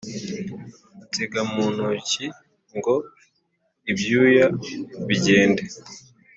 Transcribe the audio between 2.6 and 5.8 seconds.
ngo ibyuya bigende.